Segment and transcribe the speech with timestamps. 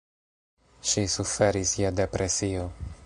[0.91, 2.65] Ŝi suferis je depresio.